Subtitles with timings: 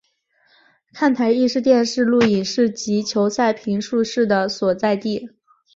[0.93, 5.29] 看台亦是电视录影室及球赛评述室的所在地。